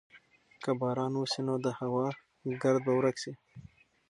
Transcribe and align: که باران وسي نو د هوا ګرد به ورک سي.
که 0.63 0.69
باران 0.79 1.13
وسي 1.17 1.41
نو 1.47 1.55
د 1.65 1.67
هوا 1.79 2.07
ګرد 2.61 2.79
به 2.85 2.91
ورک 2.97 3.15
سي. 3.23 3.33